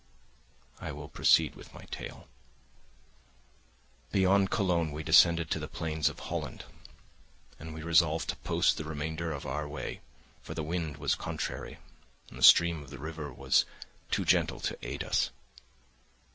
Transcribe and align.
I 0.79 0.91
will 0.93 1.09
proceed 1.09 1.53
with 1.53 1.75
my 1.75 1.85
tale. 1.91 2.27
Beyond 4.11 4.49
Cologne 4.49 4.91
we 4.91 5.03
descended 5.03 5.51
to 5.51 5.59
the 5.59 5.67
plains 5.67 6.09
of 6.09 6.21
Holland; 6.21 6.65
and 7.59 7.71
we 7.71 7.83
resolved 7.83 8.29
to 8.29 8.35
post 8.37 8.77
the 8.77 8.83
remainder 8.83 9.31
of 9.31 9.45
our 9.45 9.67
way, 9.69 10.01
for 10.41 10.55
the 10.55 10.63
wind 10.63 10.97
was 10.97 11.13
contrary 11.13 11.77
and 12.31 12.39
the 12.39 12.43
stream 12.43 12.81
of 12.81 12.89
the 12.89 12.97
river 12.97 13.31
was 13.31 13.65
too 14.09 14.25
gentle 14.25 14.59
to 14.61 14.77
aid 14.81 15.03
us. 15.03 15.29